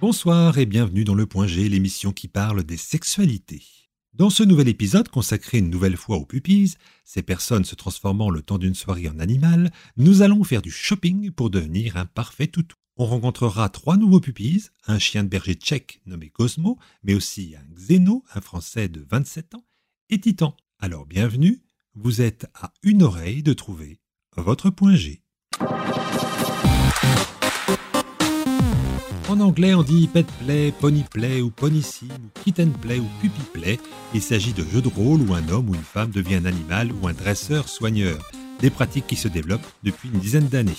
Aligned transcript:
Bonsoir 0.00 0.58
et 0.58 0.66
bienvenue 0.66 1.02
dans 1.02 1.16
le 1.16 1.26
Point 1.26 1.48
G, 1.48 1.68
l'émission 1.68 2.12
qui 2.12 2.28
parle 2.28 2.62
des 2.62 2.76
sexualités. 2.76 3.64
Dans 4.12 4.30
ce 4.30 4.44
nouvel 4.44 4.68
épisode 4.68 5.08
consacré 5.08 5.58
une 5.58 5.70
nouvelle 5.70 5.96
fois 5.96 6.18
aux 6.18 6.24
pupilles, 6.24 6.74
ces 7.04 7.22
personnes 7.22 7.64
se 7.64 7.74
transformant 7.74 8.30
le 8.30 8.40
temps 8.40 8.58
d'une 8.58 8.76
soirée 8.76 9.08
en 9.08 9.18
animal, 9.18 9.72
nous 9.96 10.22
allons 10.22 10.44
faire 10.44 10.62
du 10.62 10.70
shopping 10.70 11.32
pour 11.32 11.50
devenir 11.50 11.96
un 11.96 12.06
parfait 12.06 12.46
toutou. 12.46 12.76
On 12.96 13.06
rencontrera 13.06 13.68
trois 13.70 13.96
nouveaux 13.96 14.20
pupilles, 14.20 14.62
un 14.86 15.00
chien 15.00 15.24
de 15.24 15.28
berger 15.28 15.54
tchèque 15.54 16.00
nommé 16.06 16.30
Cosmo, 16.30 16.78
mais 17.02 17.14
aussi 17.14 17.56
un 17.56 17.74
Xeno, 17.74 18.22
un 18.32 18.40
Français 18.40 18.88
de 18.88 19.04
27 19.10 19.56
ans, 19.56 19.64
et 20.10 20.20
Titan. 20.20 20.56
Alors 20.78 21.06
bienvenue, 21.06 21.60
vous 21.96 22.20
êtes 22.20 22.46
à 22.54 22.72
une 22.84 23.02
oreille 23.02 23.42
de 23.42 23.52
trouver 23.52 23.98
votre 24.36 24.70
point 24.70 24.94
G. 24.94 25.24
En 29.28 29.40
anglais, 29.40 29.74
on 29.74 29.82
dit 29.82 30.08
pet 30.08 30.26
play, 30.42 30.72
pony 30.72 31.04
play 31.10 31.42
ou 31.42 31.50
pony 31.50 31.82
sim, 31.82 32.06
ou 32.06 32.40
kitten 32.42 32.72
play 32.72 32.98
ou 32.98 33.04
puppy 33.20 33.42
play. 33.52 33.78
Il 34.14 34.22
s'agit 34.22 34.54
de 34.54 34.64
jeux 34.64 34.80
de 34.80 34.88
rôle 34.88 35.20
où 35.20 35.34
un 35.34 35.46
homme 35.50 35.68
ou 35.68 35.74
une 35.74 35.82
femme 35.82 36.10
devient 36.10 36.36
un 36.36 36.46
animal 36.46 36.90
ou 36.92 37.08
un 37.08 37.12
dresseur 37.12 37.68
soigneur. 37.68 38.16
Des 38.60 38.70
pratiques 38.70 39.06
qui 39.06 39.16
se 39.16 39.28
développent 39.28 39.66
depuis 39.82 40.08
une 40.08 40.18
dizaine 40.18 40.48
d'années. 40.48 40.72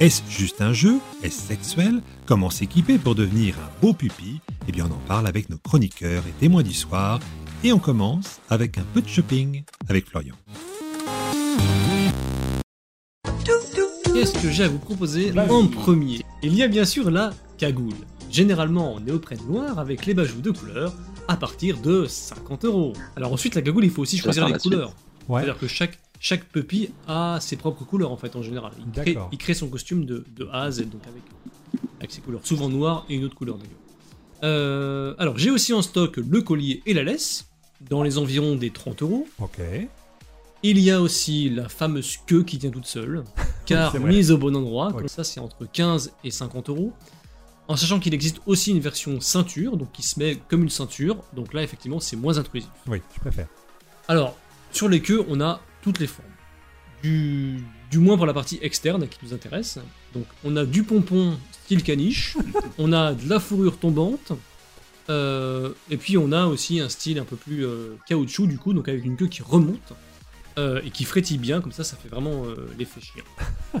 Est-ce 0.00 0.22
juste 0.26 0.62
un 0.62 0.72
jeu? 0.72 1.00
Est-ce 1.22 1.42
sexuel? 1.48 2.00
Comment 2.24 2.48
s'équiper 2.48 2.96
pour 2.96 3.14
devenir 3.14 3.56
un 3.58 3.70
beau 3.82 3.92
pupi? 3.92 4.40
Eh 4.68 4.72
bien, 4.72 4.88
on 4.90 4.94
en 4.94 5.06
parle 5.06 5.26
avec 5.26 5.50
nos 5.50 5.58
chroniqueurs 5.58 6.22
et 6.26 6.32
témoins 6.40 6.62
du 6.62 6.72
soir. 6.72 7.20
Et 7.62 7.74
on 7.74 7.78
commence 7.78 8.40
avec 8.48 8.78
un 8.78 8.84
peu 8.94 9.02
de 9.02 9.08
shopping 9.08 9.64
avec 9.90 10.08
Florian. 10.08 10.34
Qu'est-ce 14.14 14.42
que 14.42 14.50
j'ai 14.50 14.64
à 14.64 14.68
vous 14.68 14.78
proposer 14.78 15.38
en 15.38 15.66
premier? 15.66 16.22
Il 16.42 16.54
y 16.54 16.62
a 16.62 16.68
bien 16.68 16.86
sûr 16.86 17.10
la 17.10 17.32
cagoule. 17.62 17.94
Généralement 18.28 18.94
en 18.94 18.98
néoprène 18.98 19.38
noir 19.46 19.78
avec 19.78 20.04
les 20.06 20.14
bajoux 20.14 20.40
de 20.40 20.50
couleur 20.50 20.92
à 21.28 21.36
partir 21.36 21.80
de 21.80 22.06
50 22.06 22.64
euros. 22.64 22.92
Alors 23.14 23.32
ensuite 23.32 23.54
la 23.54 23.62
cagoule 23.62 23.84
il 23.84 23.90
faut 23.92 24.02
aussi 24.02 24.18
choisir 24.18 24.48
les 24.48 24.58
couleurs. 24.58 24.92
C'est-à-dire 25.28 25.58
que 25.58 25.68
chaque, 25.68 26.00
chaque 26.18 26.44
puppy 26.46 26.90
a 27.06 27.38
ses 27.40 27.54
propres 27.54 27.84
couleurs 27.84 28.10
en 28.10 28.16
fait 28.16 28.34
en 28.34 28.42
général. 28.42 28.72
Il 28.84 28.90
crée, 28.90 29.16
il 29.30 29.38
crée 29.38 29.54
son 29.54 29.68
costume 29.68 30.04
de, 30.04 30.24
de, 30.34 30.48
A 30.52 30.62
à 30.62 30.70
Z 30.72 30.88
donc 30.88 31.02
avec, 31.06 31.22
avec 32.00 32.10
ses 32.10 32.20
couleurs. 32.20 32.40
Souvent 32.42 32.68
noir 32.68 33.06
et 33.08 33.14
une 33.14 33.24
autre 33.24 33.36
couleur 33.36 33.58
d'ailleurs. 33.58 33.78
Euh, 34.42 35.14
alors 35.18 35.38
j'ai 35.38 35.50
aussi 35.50 35.72
en 35.72 35.82
stock 35.82 36.16
le 36.16 36.42
collier 36.42 36.82
et 36.84 36.94
la 36.94 37.04
laisse 37.04 37.46
dans 37.88 38.02
les 38.02 38.18
environs 38.18 38.56
des 38.56 38.70
30 38.70 39.02
euros. 39.02 39.28
Ok. 39.38 39.60
Il 40.64 40.80
y 40.80 40.90
a 40.90 41.00
aussi 41.00 41.48
la 41.48 41.68
fameuse 41.68 42.16
queue 42.26 42.42
qui 42.42 42.58
tient 42.58 42.70
toute 42.70 42.86
seule, 42.86 43.22
car 43.66 43.96
mise 44.00 44.32
au 44.32 44.38
bon 44.38 44.56
endroit, 44.56 44.92
comme 44.92 45.06
ça 45.06 45.22
c'est 45.22 45.38
entre 45.38 45.64
15 45.64 46.12
et 46.24 46.32
50 46.32 46.68
euros. 46.68 46.92
En 47.68 47.76
sachant 47.76 48.00
qu'il 48.00 48.12
existe 48.12 48.40
aussi 48.46 48.70
une 48.70 48.80
version 48.80 49.20
ceinture, 49.20 49.76
donc 49.76 49.92
qui 49.92 50.02
se 50.02 50.18
met 50.18 50.38
comme 50.48 50.62
une 50.62 50.70
ceinture, 50.70 51.22
donc 51.32 51.54
là 51.54 51.62
effectivement 51.62 52.00
c'est 52.00 52.16
moins 52.16 52.38
intrusif. 52.38 52.68
Oui, 52.86 53.00
je 53.14 53.20
préfère. 53.20 53.46
Alors, 54.08 54.36
sur 54.72 54.88
les 54.88 55.00
queues, 55.00 55.24
on 55.28 55.40
a 55.40 55.60
toutes 55.80 55.98
les 55.98 56.06
formes. 56.06 56.28
Du, 57.02 57.64
du 57.90 57.98
moins 57.98 58.16
pour 58.16 58.26
la 58.26 58.34
partie 58.34 58.58
externe 58.62 59.08
qui 59.08 59.18
nous 59.22 59.34
intéresse. 59.34 59.78
Donc 60.14 60.26
on 60.44 60.56
a 60.56 60.64
du 60.64 60.82
pompon 60.82 61.38
style 61.64 61.82
caniche, 61.82 62.36
on 62.78 62.92
a 62.92 63.14
de 63.14 63.28
la 63.28 63.40
fourrure 63.40 63.78
tombante, 63.78 64.32
euh, 65.08 65.72
et 65.90 65.96
puis 65.96 66.16
on 66.16 66.32
a 66.32 66.46
aussi 66.46 66.80
un 66.80 66.88
style 66.88 67.18
un 67.18 67.24
peu 67.24 67.36
plus 67.36 67.64
euh, 67.64 67.96
caoutchouc 68.06 68.46
du 68.46 68.58
coup, 68.58 68.72
donc 68.72 68.88
avec 68.88 69.04
une 69.04 69.16
queue 69.16 69.26
qui 69.26 69.42
remonte 69.42 69.92
euh, 70.58 70.80
et 70.84 70.90
qui 70.90 71.04
frétille 71.04 71.38
bien, 71.38 71.60
comme 71.60 71.72
ça 71.72 71.84
ça 71.84 71.96
fait 71.96 72.08
vraiment 72.08 72.44
euh, 72.44 72.68
l'effet 72.78 73.00
chien. 73.00 73.24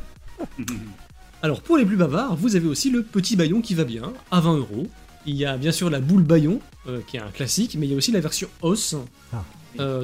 Alors 1.42 1.60
pour 1.60 1.76
les 1.76 1.84
plus 1.84 1.96
bavards, 1.96 2.36
vous 2.36 2.54
avez 2.56 2.68
aussi 2.68 2.90
le 2.90 3.02
petit 3.02 3.36
baillon 3.36 3.60
qui 3.60 3.74
va 3.74 3.84
bien, 3.84 4.12
à 4.30 4.40
20 4.40 4.56
euros. 4.58 4.86
Il 5.26 5.34
y 5.36 5.44
a 5.44 5.56
bien 5.56 5.72
sûr 5.72 5.90
la 5.90 6.00
boule 6.00 6.22
baillon, 6.22 6.60
euh, 6.88 7.00
qui 7.06 7.16
est 7.16 7.20
un 7.20 7.30
classique, 7.30 7.76
mais 7.78 7.86
il 7.86 7.90
y 7.90 7.94
a 7.94 7.96
aussi 7.96 8.12
la 8.12 8.20
version 8.20 8.48
os, 8.60 8.96
Ah. 9.32 9.44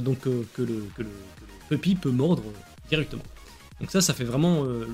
donc 0.00 0.26
euh, 0.26 0.42
que, 0.54 0.62
le, 0.62 0.84
que, 0.96 1.02
le, 1.02 1.08
que 1.36 1.44
le 1.70 1.76
puppy 1.76 1.94
peut 1.94 2.10
mordre 2.10 2.42
directement. 2.88 3.22
Donc 3.80 3.90
ça, 3.90 4.00
ça 4.00 4.14
fait 4.14 4.24
vraiment 4.24 4.64
euh, 4.64 4.86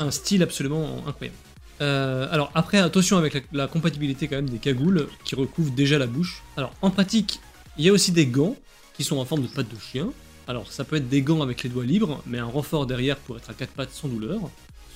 un 0.00 0.10
style 0.10 0.42
absolument 0.42 1.04
incroyable. 1.06 1.36
Euh, 1.80 2.26
alors 2.30 2.50
après, 2.54 2.78
attention 2.78 3.16
avec 3.16 3.34
la, 3.34 3.40
la 3.52 3.66
compatibilité 3.68 4.28
quand 4.28 4.36
même 4.36 4.50
des 4.50 4.58
cagoules 4.58 5.06
qui 5.24 5.34
recouvrent 5.34 5.72
déjà 5.72 5.98
la 5.98 6.06
bouche. 6.06 6.42
Alors 6.56 6.72
en 6.82 6.90
pratique, 6.90 7.40
il 7.78 7.84
y 7.84 7.88
a 7.88 7.92
aussi 7.92 8.12
des 8.12 8.26
gants 8.26 8.56
qui 8.94 9.04
sont 9.04 9.16
en 9.18 9.24
forme 9.24 9.42
de 9.42 9.46
pattes 9.48 9.72
de 9.72 9.78
chien. 9.80 10.08
Alors 10.48 10.72
ça 10.72 10.84
peut 10.84 10.96
être 10.96 11.08
des 11.08 11.22
gants 11.22 11.40
avec 11.42 11.62
les 11.62 11.68
doigts 11.70 11.84
libres, 11.84 12.22
mais 12.26 12.38
un 12.38 12.46
renfort 12.46 12.86
derrière 12.86 13.16
pour 13.16 13.36
être 13.36 13.48
à 13.50 13.54
quatre 13.54 13.72
pattes 13.72 13.92
sans 13.92 14.08
douleur, 14.08 14.40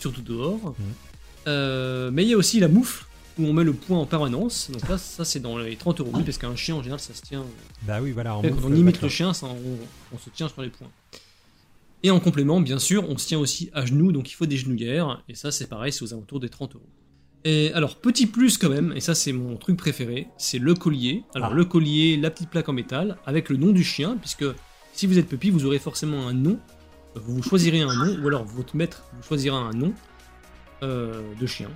surtout 0.02 0.22
dehors. 0.22 0.74
Euh, 1.48 2.10
mais 2.12 2.22
il 2.24 2.28
y 2.28 2.34
a 2.34 2.36
aussi 2.36 2.60
la 2.60 2.68
moufle 2.68 3.04
où 3.38 3.46
on 3.46 3.52
met 3.52 3.64
le 3.64 3.72
poing 3.72 3.98
en 3.98 4.06
permanence. 4.06 4.70
Donc 4.70 4.88
là, 4.88 4.98
ça 4.98 5.24
c'est 5.24 5.40
dans 5.40 5.56
les 5.58 5.76
30 5.76 6.00
euros, 6.00 6.10
Oui, 6.14 6.22
parce 6.22 6.38
qu'un 6.38 6.54
chien 6.54 6.74
en 6.76 6.82
général 6.82 7.00
ça 7.00 7.14
se 7.14 7.22
tient 7.22 7.44
Bah 7.82 8.00
oui, 8.02 8.12
voilà. 8.12 8.36
moufle, 8.36 8.54
on 8.66 8.74
imite 8.74 9.00
le 9.00 9.08
chien, 9.08 9.32
ça, 9.32 9.46
on, 9.46 10.14
on 10.14 10.18
se 10.18 10.28
tient 10.30 10.48
sur 10.48 10.62
les 10.62 10.68
poings. 10.68 10.90
Et 12.04 12.10
en 12.10 12.18
complément, 12.20 12.60
bien 12.60 12.78
sûr, 12.80 13.08
on 13.08 13.16
se 13.16 13.26
tient 13.28 13.38
aussi 13.38 13.70
à 13.72 13.86
genoux, 13.86 14.10
donc 14.12 14.28
il 14.30 14.34
faut 14.34 14.46
des 14.46 14.56
genouillères, 14.56 15.22
et 15.28 15.34
ça 15.34 15.50
c'est 15.52 15.68
pareil, 15.68 15.92
c'est 15.92 16.02
aux 16.02 16.12
alentours 16.12 16.40
des 16.40 16.48
30 16.48 16.74
euros. 16.74 16.84
Et 17.44 17.72
alors, 17.74 17.96
petit 17.96 18.26
plus 18.26 18.58
quand 18.58 18.68
même, 18.68 18.92
et 18.94 19.00
ça 19.00 19.14
c'est 19.14 19.32
mon 19.32 19.56
truc 19.56 19.76
préféré, 19.76 20.26
c'est 20.36 20.58
le 20.58 20.74
collier. 20.74 21.22
Alors 21.34 21.50
Ah. 21.52 21.54
le 21.54 21.64
collier, 21.64 22.16
la 22.16 22.30
petite 22.30 22.50
plaque 22.50 22.68
en 22.68 22.72
métal, 22.72 23.18
avec 23.24 23.48
le 23.50 23.56
nom 23.56 23.70
du 23.72 23.82
chien, 23.84 24.16
puisque 24.20 24.44
si 24.92 25.06
vous 25.06 25.16
êtes 25.18 25.28
puppy, 25.28 25.50
vous 25.50 25.64
aurez 25.64 25.78
forcément 25.78 26.26
un 26.28 26.34
nom, 26.34 26.58
vous 27.14 27.42
choisirez 27.42 27.82
un 27.82 27.94
nom, 27.94 28.22
ou 28.22 28.28
alors 28.28 28.44
votre 28.44 28.76
maître 28.76 29.04
choisira 29.26 29.56
un 29.56 29.72
nom 29.72 29.92
euh, 30.82 31.34
de 31.38 31.46
chien. 31.46 31.70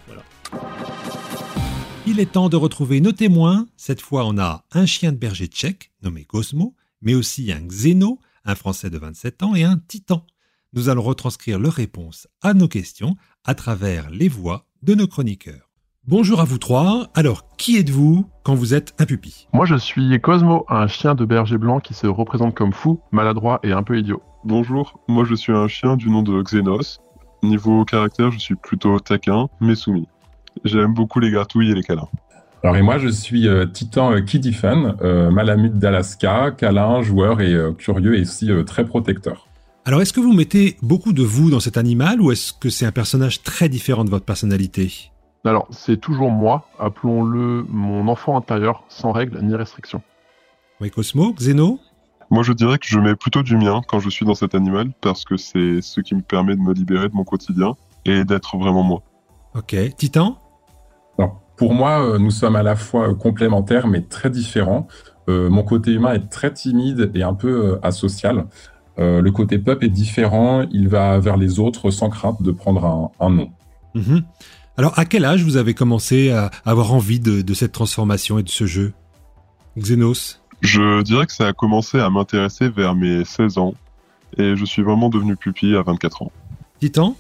Il 2.07 2.21
est 2.21 2.33
temps 2.33 2.49
de 2.49 2.57
retrouver 2.57 3.01
nos 3.01 3.13
témoins. 3.13 3.67
Cette 3.77 4.01
fois, 4.01 4.25
on 4.27 4.39
a 4.39 4.65
un 4.73 4.87
chien 4.87 5.13
de 5.13 5.17
berger 5.17 5.47
tchèque 5.47 5.91
nommé 6.03 6.25
Cosmo, 6.25 6.75
mais 7.03 7.15
aussi 7.15 7.53
un 7.53 7.61
Xeno, 7.61 8.21
un 8.45 8.55
Français 8.55 8.91
de 8.91 8.99
27 8.99 9.43
ans, 9.43 9.55
et 9.55 9.65
un 9.65 9.79
Titan. 9.79 10.25
Nous 10.73 10.89
allons 10.89 11.03
retranscrire 11.03 11.59
leurs 11.59 11.73
réponses 11.73 12.29
à 12.43 12.55
nos 12.55 12.69
questions 12.69 13.17
à 13.45 13.55
travers 13.55 14.11
les 14.11 14.29
voix 14.29 14.67
de 14.83 14.95
nos 14.95 15.07
chroniqueurs. 15.07 15.66
Bonjour 16.09 16.41
à 16.41 16.45
vous 16.45 16.59
trois. 16.59 17.09
Alors, 17.15 17.49
qui 17.57 17.79
êtes-vous 17.79 18.27
quand 18.45 18.55
vous 18.55 18.75
êtes 18.75 18.95
un 19.01 19.07
pupi 19.07 19.49
Moi, 19.53 19.67
je 19.67 19.75
suis 19.75 20.21
Cosmo, 20.21 20.65
un 20.69 20.87
chien 20.87 21.17
de 21.17 21.25
berger 21.25 21.59
blanc 21.59 21.81
qui 21.81 21.95
se 21.95 22.07
représente 22.07 22.55
comme 22.55 22.73
fou, 22.73 23.01
maladroit 23.11 23.59
et 23.65 23.73
un 23.73 23.83
peu 23.83 23.99
idiot. 23.99 24.23
Bonjour, 24.45 25.01
moi 25.09 25.25
je 25.25 25.35
suis 25.35 25.53
un 25.53 25.67
chien 25.67 25.97
du 25.97 26.09
nom 26.09 26.23
de 26.23 26.41
Xenos. 26.41 27.01
Niveau 27.43 27.85
caractère, 27.85 28.31
je 28.31 28.39
suis 28.39 28.55
plutôt 28.55 29.01
taquin, 29.01 29.49
mais 29.61 29.75
soumis. 29.75 30.07
J'aime 30.65 30.95
beaucoup 30.95 31.19
les 31.19 31.33
gratouilles 31.33 31.73
et 31.73 31.75
les 31.75 31.83
câlins. 31.83 32.09
Alors 32.63 32.77
et 32.77 32.83
moi 32.83 32.99
je 32.99 33.09
suis 33.09 33.49
euh, 33.49 33.67
Titan 33.67 34.13
euh, 34.13 34.21
Kitty 34.21 34.53
Fan, 34.53 34.95
euh, 35.03 35.33
malamute 35.33 35.75
d'Alaska, 35.75 36.53
câlin, 36.53 37.03
joueur 37.03 37.41
et 37.41 37.53
euh, 37.53 37.73
curieux 37.73 38.17
et 38.17 38.21
aussi 38.21 38.53
euh, 38.53 38.63
très 38.63 38.85
protecteur. 38.85 39.49
Alors, 39.85 40.03
est-ce 40.03 40.13
que 40.13 40.19
vous 40.19 40.33
mettez 40.33 40.77
beaucoup 40.83 41.13
de 41.13 41.23
vous 41.23 41.49
dans 41.49 41.61
cet 41.61 41.77
animal 41.77 42.21
ou 42.21 42.33
est-ce 42.33 42.53
que 42.53 42.71
c'est 42.71 42.87
un 42.87 42.93
personnage 42.93 43.45
très 43.45 43.69
différent 43.69 44.05
de 44.05 44.11
votre 44.11 44.25
personnalité? 44.25 45.13
Alors, 45.47 45.69
c'est 45.71 46.01
toujours 46.01 46.31
moi, 46.31 46.69
appelons-le 46.79 47.65
mon 47.69 48.09
enfant 48.09 48.37
intérieur, 48.37 48.85
sans 48.89 49.13
règles 49.13 49.41
ni 49.43 49.55
restrictions. 49.55 50.03
Oui, 50.81 50.91
Cosmo, 50.91 51.33
Xeno 51.33 51.79
Moi 52.31 52.43
je 52.43 52.53
dirais 52.53 52.79
que 52.79 52.87
je 52.87 52.99
mets 52.99 53.15
plutôt 53.15 53.43
du 53.43 53.57
mien 53.57 53.81
quand 53.87 54.01
je 54.01 54.11
suis 54.11 54.27
dans 54.27 54.35
cet 54.35 54.55
animal, 54.55 54.91
parce 55.01 55.25
que 55.25 55.37
c'est 55.37 55.81
ce 55.81 56.01
qui 56.01 56.15
me 56.15 56.23
permet 56.23 56.57
de 56.57 56.61
me 56.61 56.75
libérer 56.75 57.09
de 57.09 57.15
mon 57.15 57.25
quotidien 57.25 57.77
et 58.05 58.25
d'être 58.25 58.57
vraiment 58.57 58.83
moi. 58.83 59.03
Ok. 59.55 59.77
Titan 59.97 60.37
Alors 61.19 61.41
pour 61.57 61.73
moi 61.73 62.03
euh, 62.05 62.19
nous 62.19 62.31
sommes 62.31 62.57
à 62.57 62.63
la 62.63 62.77
fois 62.77 63.09
euh, 63.09 63.15
complémentaires 63.15 63.87
mais 63.87 64.03
très 64.03 64.29
différents. 64.29 64.87
Euh, 65.29 65.49
mon 65.49 65.63
côté 65.63 65.93
humain 65.93 66.13
est 66.13 66.29
très 66.29 66.53
timide 66.53 67.11
et 67.15 67.23
un 67.23 67.35
peu 67.35 67.49
euh, 67.49 67.79
asocial. 67.83 68.47
Euh, 68.99 69.21
le 69.21 69.31
côté 69.31 69.59
pup 69.59 69.83
est 69.83 69.89
différent, 69.89 70.65
il 70.71 70.89
va 70.89 71.19
vers 71.19 71.37
les 71.37 71.59
autres 71.59 71.91
sans 71.91 72.11
crainte 72.11 72.43
de 72.43 72.51
prendre 72.51 72.85
un, 72.85 73.11
un 73.25 73.31
nom. 73.31 73.51
Mhm. 73.95 74.25
Alors, 74.79 74.99
à 74.99 75.07
quel 75.07 75.25
âge 75.25 75.43
vous 75.43 75.57
avez 75.57 75.73
commencé 75.73 76.31
à 76.31 76.51
avoir 76.65 76.93
envie 76.93 77.19
de, 77.19 77.41
de 77.41 77.55
cette 77.55 77.73
transformation 77.73 78.39
et 78.39 78.43
de 78.43 78.51
ce 78.51 78.67
jeu? 78.67 78.93
Xenos? 79.79 80.41
Je 80.61 81.03
dirais 81.03 81.27
que 81.27 81.33
ça 81.33 81.49
a 81.49 81.53
commencé 81.53 81.99
à 81.99 82.11
m'intéresser 82.11 82.69
vers 82.69 82.95
mes 82.95 83.25
16 83.25 83.59
ans, 83.59 83.75
et 84.37 84.55
je 84.55 84.65
suis 84.65 84.83
vraiment 84.83 85.09
devenu 85.09 85.37
pupille 85.37 85.77
à 85.77 85.83
24 85.83 86.23
ans. 86.23 86.33
Titan? 86.81 87.17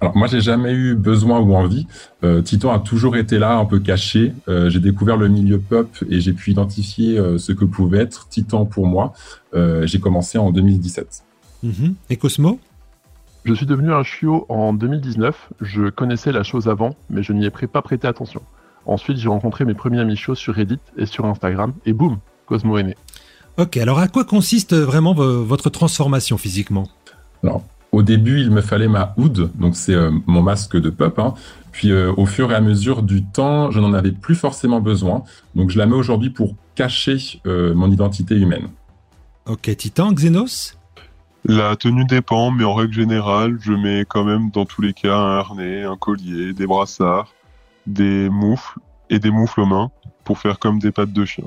Alors 0.00 0.16
moi 0.16 0.28
j'ai 0.28 0.40
jamais 0.40 0.72
eu 0.72 0.94
besoin 0.94 1.40
ou 1.40 1.56
envie. 1.56 1.88
Euh, 2.22 2.40
Titan 2.40 2.72
a 2.72 2.78
toujours 2.78 3.16
été 3.16 3.38
là, 3.38 3.56
un 3.56 3.64
peu 3.64 3.80
caché. 3.80 4.32
Euh, 4.46 4.70
j'ai 4.70 4.78
découvert 4.78 5.16
le 5.16 5.26
milieu 5.26 5.58
pop 5.58 5.88
et 6.08 6.20
j'ai 6.20 6.32
pu 6.32 6.52
identifier 6.52 7.18
euh, 7.18 7.36
ce 7.36 7.50
que 7.50 7.64
pouvait 7.64 7.98
être 7.98 8.28
Titan 8.28 8.64
pour 8.64 8.86
moi. 8.86 9.12
Euh, 9.54 9.88
j'ai 9.88 9.98
commencé 9.98 10.38
en 10.38 10.52
2017. 10.52 11.24
Mhm. 11.64 11.94
Et 12.10 12.16
Cosmo? 12.16 12.60
Je 13.48 13.54
suis 13.54 13.64
devenu 13.64 13.94
un 13.94 14.02
chiot 14.02 14.44
en 14.50 14.74
2019. 14.74 15.48
Je 15.62 15.88
connaissais 15.88 16.32
la 16.32 16.42
chose 16.42 16.68
avant, 16.68 16.94
mais 17.08 17.22
je 17.22 17.32
n'y 17.32 17.46
ai 17.46 17.50
pas 17.50 17.80
prêté 17.80 18.06
attention. 18.06 18.42
Ensuite, 18.84 19.16
j'ai 19.16 19.30
rencontré 19.30 19.64
mes 19.64 19.72
premiers 19.72 20.00
amis 20.00 20.16
chiots 20.16 20.34
sur 20.34 20.54
Reddit 20.54 20.78
et 20.98 21.06
sur 21.06 21.24
Instagram, 21.24 21.72
et 21.86 21.94
boum, 21.94 22.18
Cosmo 22.44 22.76
est 22.76 22.82
né. 22.82 22.94
Ok, 23.56 23.78
alors 23.78 24.00
à 24.00 24.08
quoi 24.08 24.24
consiste 24.26 24.74
vraiment 24.74 25.14
vo- 25.14 25.44
votre 25.44 25.70
transformation 25.70 26.36
physiquement? 26.36 26.88
Alors 27.42 27.62
au 27.90 28.02
début 28.02 28.38
il 28.42 28.50
me 28.50 28.60
fallait 28.60 28.86
ma 28.86 29.14
hood, 29.16 29.50
donc 29.54 29.74
c'est 29.76 29.94
euh, 29.94 30.10
mon 30.26 30.42
masque 30.42 30.76
de 30.78 30.90
pop. 30.90 31.18
hein. 31.18 31.32
Puis 31.72 31.90
euh, 31.90 32.12
au 32.18 32.26
fur 32.26 32.52
et 32.52 32.54
à 32.54 32.60
mesure 32.60 33.02
du 33.02 33.24
temps, 33.24 33.70
je 33.70 33.80
n'en 33.80 33.94
avais 33.94 34.12
plus 34.12 34.34
forcément 34.34 34.80
besoin. 34.82 35.22
Donc 35.54 35.70
je 35.70 35.78
la 35.78 35.86
mets 35.86 35.94
aujourd'hui 35.96 36.28
pour 36.28 36.54
cacher 36.74 37.40
euh, 37.46 37.74
mon 37.74 37.90
identité 37.90 38.34
humaine. 38.36 38.68
Ok, 39.46 39.74
Titan, 39.74 40.12
Xenos? 40.12 40.74
La 41.50 41.76
tenue 41.76 42.04
dépend, 42.04 42.50
mais 42.50 42.64
en 42.64 42.74
règle 42.74 42.92
générale, 42.92 43.56
je 43.62 43.72
mets 43.72 44.04
quand 44.06 44.22
même 44.22 44.50
dans 44.50 44.66
tous 44.66 44.82
les 44.82 44.92
cas 44.92 45.16
un 45.16 45.38
harnais, 45.38 45.82
un 45.82 45.96
collier, 45.96 46.52
des 46.52 46.66
brassards, 46.66 47.32
des 47.86 48.28
moufles 48.28 48.78
et 49.08 49.18
des 49.18 49.30
moufles 49.30 49.62
aux 49.62 49.66
mains 49.66 49.90
pour 50.24 50.38
faire 50.38 50.58
comme 50.58 50.78
des 50.78 50.92
pattes 50.92 51.14
de 51.14 51.24
chien. 51.24 51.46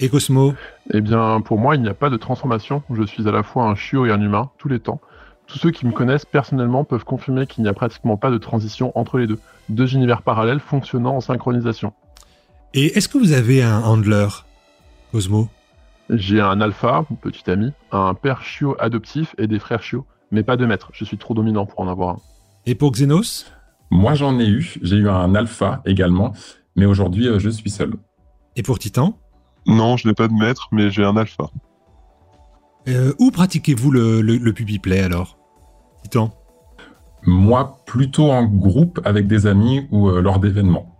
Et 0.00 0.08
Cosmo? 0.08 0.52
Eh 0.92 1.00
bien, 1.00 1.40
pour 1.42 1.60
moi, 1.60 1.76
il 1.76 1.82
n'y 1.82 1.88
a 1.88 1.94
pas 1.94 2.10
de 2.10 2.16
transformation. 2.16 2.82
Je 2.92 3.04
suis 3.04 3.28
à 3.28 3.30
la 3.30 3.44
fois 3.44 3.66
un 3.66 3.76
chiot 3.76 4.04
et 4.04 4.10
un 4.10 4.20
humain, 4.20 4.50
tous 4.58 4.66
les 4.66 4.80
temps. 4.80 5.00
Tous 5.46 5.60
ceux 5.60 5.70
qui 5.70 5.86
me 5.86 5.92
connaissent 5.92 6.24
personnellement 6.24 6.82
peuvent 6.82 7.04
confirmer 7.04 7.46
qu'il 7.46 7.62
n'y 7.62 7.68
a 7.68 7.72
pratiquement 7.72 8.16
pas 8.16 8.32
de 8.32 8.38
transition 8.38 8.90
entre 8.98 9.16
les 9.16 9.28
deux. 9.28 9.38
Deux 9.68 9.94
univers 9.94 10.22
parallèles 10.22 10.58
fonctionnant 10.58 11.14
en 11.14 11.20
synchronisation. 11.20 11.92
Et 12.74 12.98
est-ce 12.98 13.08
que 13.08 13.16
vous 13.16 13.32
avez 13.32 13.62
un 13.62 13.80
handler 13.82 14.26
Cosmo? 15.12 15.48
J'ai 16.08 16.40
un 16.40 16.60
alpha, 16.60 17.04
mon 17.10 17.16
petit 17.16 17.50
ami, 17.50 17.72
un 17.90 18.14
père 18.14 18.42
chiot 18.42 18.76
adoptif 18.78 19.34
et 19.38 19.46
des 19.46 19.58
frères 19.58 19.82
chiots, 19.82 20.06
mais 20.30 20.44
pas 20.44 20.56
de 20.56 20.64
maître. 20.64 20.90
Je 20.92 21.04
suis 21.04 21.18
trop 21.18 21.34
dominant 21.34 21.66
pour 21.66 21.80
en 21.80 21.88
avoir 21.88 22.10
un. 22.10 22.18
Et 22.64 22.74
pour 22.74 22.92
Xenos? 22.92 23.46
Moi 23.90 24.14
j'en 24.14 24.38
ai 24.38 24.46
eu, 24.46 24.76
j'ai 24.82 24.96
eu 24.96 25.08
un 25.08 25.34
alpha 25.34 25.82
également, 25.84 26.32
mais 26.76 26.86
aujourd'hui 26.86 27.28
euh, 27.28 27.38
je 27.38 27.50
suis 27.50 27.70
seul. 27.70 27.94
Et 28.56 28.62
pour 28.62 28.78
Titan? 28.78 29.18
Non, 29.66 29.96
je 29.96 30.06
n'ai 30.06 30.14
pas 30.14 30.28
de 30.28 30.32
maître, 30.32 30.68
mais 30.72 30.90
j'ai 30.90 31.04
un 31.04 31.16
alpha. 31.16 31.50
Euh, 32.88 33.12
Où 33.18 33.30
pratiquez-vous 33.30 33.90
le, 33.90 34.20
le, 34.20 34.36
le 34.36 34.52
puppy 34.52 34.78
play 34.78 35.00
alors? 35.00 35.38
Titan? 36.02 36.32
Moi 37.24 37.80
plutôt 37.84 38.30
en 38.30 38.44
groupe 38.44 39.00
avec 39.04 39.26
des 39.26 39.46
amis 39.46 39.88
ou 39.90 40.08
euh, 40.08 40.20
lors 40.20 40.38
d'événements. 40.38 40.95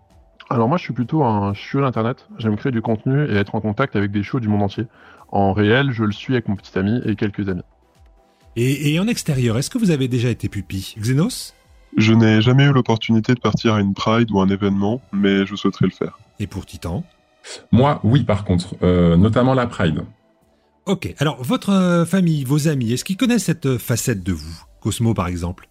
Alors 0.48 0.68
moi, 0.68 0.78
je 0.78 0.84
suis 0.84 0.92
plutôt 0.94 1.24
un 1.24 1.54
chiot 1.54 1.80
d'internet. 1.80 2.28
J'aime 2.38 2.56
créer 2.56 2.72
du 2.72 2.82
contenu 2.82 3.24
et 3.28 3.34
être 3.34 3.54
en 3.54 3.60
contact 3.60 3.96
avec 3.96 4.12
des 4.12 4.22
chiots 4.22 4.40
du 4.40 4.48
monde 4.48 4.62
entier. 4.62 4.86
En 5.32 5.52
réel, 5.52 5.90
je 5.90 6.04
le 6.04 6.12
suis 6.12 6.34
avec 6.34 6.48
mon 6.48 6.54
petit 6.56 6.78
ami 6.78 7.00
et 7.04 7.16
quelques 7.16 7.48
amis. 7.48 7.62
et, 8.54 8.92
et 8.94 9.00
en 9.00 9.08
extérieur, 9.08 9.58
est-ce 9.58 9.70
que 9.70 9.78
vous 9.78 9.90
avez 9.90 10.06
déjà 10.08 10.28
été 10.30 10.48
puppy 10.48 10.94
Xenos? 11.00 11.52
Je 11.96 12.12
n'ai 12.12 12.40
jamais 12.42 12.64
eu 12.64 12.72
l'opportunité 12.72 13.34
de 13.34 13.40
partir 13.40 13.74
à 13.74 13.80
une 13.80 13.94
Pride 13.94 14.30
ou 14.30 14.40
un 14.40 14.48
événement, 14.48 15.00
mais 15.12 15.46
je 15.46 15.56
souhaiterais 15.56 15.86
le 15.86 15.92
faire. 15.92 16.18
Et 16.38 16.46
pour 16.46 16.64
Titan? 16.66 17.02
Moi 17.72 18.00
oui 18.04 18.22
par 18.24 18.44
contre, 18.44 18.76
euh, 18.82 19.16
notamment 19.16 19.54
la 19.54 19.66
Pride. 19.66 20.04
Ok, 20.84 21.12
alors 21.18 21.42
votre 21.42 21.70
euh, 21.70 22.04
famille, 22.04 22.44
vos 22.44 22.68
amis, 22.68 22.92
est-ce 22.92 23.04
qu'ils 23.04 23.16
connaissent 23.16 23.44
cette 23.44 23.66
euh, 23.66 23.78
facette 23.78 24.22
de 24.22 24.32
vous? 24.32 24.62
Cosmo 24.80 25.12
par 25.14 25.26
exemple? 25.26 25.68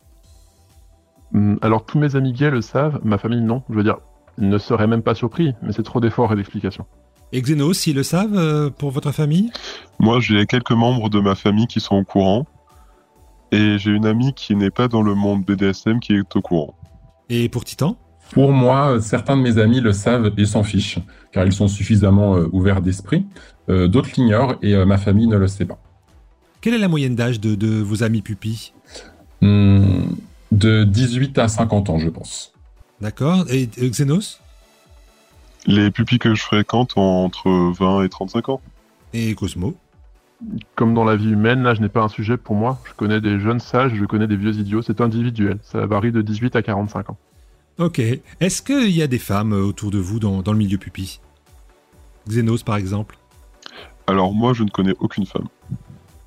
Hum, 1.34 1.58
Alors 1.62 1.86
tous 1.86 1.98
mes 2.00 2.16
amis 2.18 2.34
gays 2.34 2.52
le 2.52 2.62
savent, 2.62 3.00
ma 3.04 3.18
famille 3.18 3.42
non. 3.42 3.64
Je 3.70 3.76
veux 3.76 3.84
dire, 3.84 4.00
ne 4.38 4.58
seraient 4.58 4.88
même 4.88 5.02
pas 5.02 5.16
surpris, 5.16 5.54
mais 5.62 5.72
c'est 5.72 5.84
trop 5.84 6.00
d'efforts 6.00 6.34
et 6.34 6.36
d'explications. 6.36 6.86
Et 7.32 7.42
Xenos, 7.42 7.88
ils 7.88 7.96
le 7.96 8.04
savent 8.04 8.38
euh, 8.38 8.70
pour 8.70 8.92
votre 8.92 9.12
famille? 9.12 9.52
Moi, 10.00 10.20
j'ai 10.20 10.46
quelques 10.46 10.72
membres 10.72 11.10
de 11.10 11.20
ma 11.20 11.36
famille 11.36 11.68
qui 11.68 11.80
sont 11.80 11.96
au 11.96 12.04
courant, 12.04 12.46
et 13.52 13.78
j'ai 13.78 13.92
une 13.92 14.06
amie 14.06 14.34
qui 14.34 14.56
n'est 14.56 14.70
pas 14.72 14.88
dans 14.88 15.02
le 15.02 15.16
monde 15.16 15.44
BDSM 15.44 16.00
qui 16.00 16.14
est 16.14 16.36
au 16.36 16.42
courant. 16.42 16.76
Et 17.30 17.50
pour 17.50 17.64
Titan? 17.66 17.98
Pour 18.32 18.52
moi, 18.52 19.00
certains 19.02 19.38
de 19.38 19.42
mes 19.42 19.58
amis 19.58 19.82
le 19.82 19.94
savent 19.94 20.34
et 20.38 20.46
s'en 20.46 20.64
fichent, 20.64 21.00
car 21.32 21.46
ils 21.46 21.54
sont 21.54 21.68
suffisamment 21.68 22.36
euh, 22.36 22.50
ouverts 22.52 22.82
d'esprit. 22.82 23.26
Euh, 23.70 23.88
D'autres 23.88 24.10
l'ignorent 24.18 24.56
et 24.62 24.74
euh, 24.76 24.86
ma 24.86 24.98
famille 24.98 25.28
ne 25.28 25.38
le 25.38 25.48
sait 25.48 25.66
pas. 25.66 25.78
Quelle 26.62 26.74
est 26.74 26.80
la 26.80 26.88
moyenne 26.88 27.16
d'âge 27.16 27.40
de, 27.40 27.56
de 27.56 27.68
vos 27.82 28.04
amis 28.04 28.22
pupilles? 28.22 28.72
Hum, 29.42 30.16
de 30.52 30.84
18 30.84 31.38
à 31.38 31.48
50 31.48 31.90
ans, 31.90 32.00
je 32.00 32.10
pense. 32.10 32.55
D'accord 33.02 33.46
Et 33.50 33.70
euh, 33.82 33.90
Xenos? 33.90 34.40
Les 35.68 35.92
pupilles 35.92 36.20
que 36.20 36.34
je 36.36 36.42
fréquente 36.42 36.96
ont 36.96 37.26
entre 37.26 37.50
20 37.50 38.04
et 38.04 38.10
35 38.10 38.50
ans. 38.50 38.62
Et 39.14 39.34
Cosmo? 39.36 39.76
Comme 40.76 40.94
dans 40.94 41.06
la 41.06 41.16
vie 41.16 41.32
humaine, 41.32 41.64
l'âge 41.64 41.80
n'est 41.80 41.90
pas 41.90 42.04
un 42.04 42.10
sujet 42.10 42.38
pour 42.38 42.56
moi. 42.56 42.80
Je 42.86 42.94
connais 42.94 43.22
des 43.22 43.40
jeunes 43.40 43.60
sages, 43.60 43.94
je 43.96 44.06
connais 44.06 44.28
des 44.28 44.36
vieux 44.36 44.54
idiots. 44.54 44.82
C'est 44.82 45.02
individuel. 45.02 45.58
Ça 45.64 45.86
varie 45.86 46.12
de 46.12 46.22
18 46.22 46.56
à 46.56 46.62
45 46.62 47.10
ans. 47.10 47.18
Ok. 47.80 48.00
Est-ce 48.40 48.62
qu'il 48.62 48.92
y 48.92 49.02
a 49.02 49.08
des 49.08 49.20
femmes 49.20 49.54
euh, 49.54 49.64
autour 49.64 49.92
de 49.92 49.98
vous 49.98 50.20
dans, 50.20 50.42
dans 50.42 50.52
le 50.52 50.58
milieu 50.58 50.78
pupi 50.78 51.20
Xenos 52.28 52.64
par 52.64 52.78
exemple? 52.78 53.18
Alors 54.08 54.34
moi, 54.34 54.54
je 54.54 54.64
ne 54.64 54.70
connais 54.70 54.94
aucune 55.00 55.26
femme. 55.26 55.48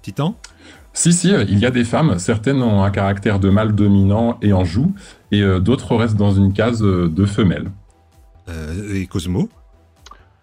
Titan? 0.03 0.37
Si, 0.99 1.12
si, 1.12 1.33
euh, 1.33 1.45
il 1.49 1.61
y 1.61 1.65
a 1.65 1.71
des 1.71 1.85
femmes, 1.85 2.19
certaines 2.19 2.61
ont 2.61 2.83
un 2.83 2.91
caractère 2.91 3.39
de 3.39 3.50
mâle 3.50 3.73
dominant 3.73 4.37
et 4.43 4.53
en 4.53 4.65
joue, 4.65 4.93
et 5.31 5.43
euh, 5.43 5.61
d'autres 5.61 5.95
restent 5.95 6.17
dans 6.17 6.33
une 6.33 6.53
case 6.53 6.83
euh, 6.83 7.09
de 7.09 7.25
femelle. 7.25 7.71
Euh, 8.49 8.97
Et 8.97 9.06
Cosmo? 9.06 9.49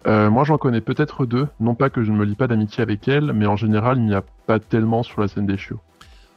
Euh, 0.06 0.30
moi, 0.30 0.44
j'en 0.44 0.56
connais 0.56 0.80
peut-être 0.80 1.26
deux. 1.26 1.46
Non 1.60 1.74
pas 1.74 1.90
que 1.90 2.02
je 2.02 2.10
ne 2.10 2.16
me 2.16 2.24
lie 2.24 2.36
pas 2.36 2.46
d'amitié 2.46 2.80
avec 2.80 3.06
elles, 3.06 3.34
mais 3.34 3.44
en 3.44 3.56
général, 3.56 3.98
il 3.98 4.06
n'y 4.06 4.14
a 4.14 4.24
pas 4.46 4.58
tellement 4.58 5.02
sur 5.02 5.20
la 5.20 5.28
scène 5.28 5.44
des 5.44 5.58
chiots. 5.58 5.80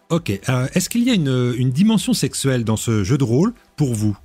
Ok. 0.10 0.32
Est-ce 0.32 0.90
qu'il 0.90 1.04
y 1.06 1.12
a 1.12 1.14
une, 1.14 1.54
une 1.58 1.70
dimension 1.70 2.12
sexuelle 2.12 2.66
dans 2.66 2.76
ce 2.76 3.06
jeu 3.06 3.18
de 3.18 3.24
rôle 3.24 3.54
pour 3.78 3.94
vous? 3.94 4.18